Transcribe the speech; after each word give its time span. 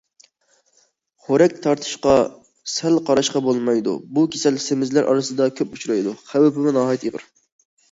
خورەك 1.25 1.53
تارتىشقا 1.65 2.15
سەل 2.77 2.97
قاراشقا 3.11 3.43
بولمايدۇ، 3.49 3.95
بۇ 4.17 4.25
كېسەل 4.37 4.59
سېمىزلەر 4.67 5.13
ئارىسىدا 5.13 5.51
كۆپ 5.61 5.79
ئۇچرايدۇ، 5.79 6.19
خەۋپمۇ 6.33 6.77
ناھايىتى 6.83 7.11
ئېغىر. 7.13 7.31